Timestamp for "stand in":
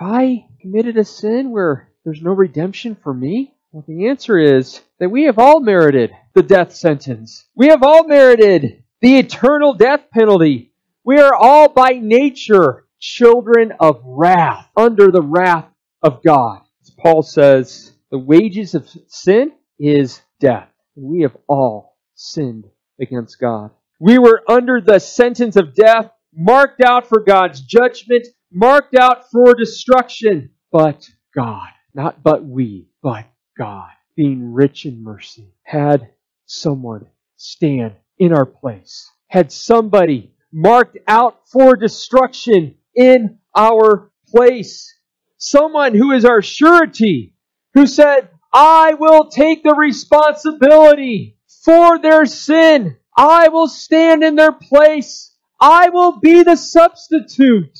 37.36-38.32, 53.68-54.36